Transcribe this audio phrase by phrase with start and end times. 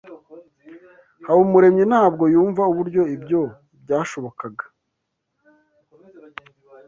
[1.25, 3.41] Habumuremyi ntabwo yumva uburyo ibyo
[3.81, 4.65] byashobokaga.